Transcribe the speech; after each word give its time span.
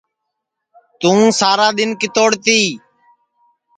توں 0.99 1.21
سارا 1.39 1.67
دؔن 1.77 1.89
کِتوڑ 2.01 2.29
تی 2.43 2.59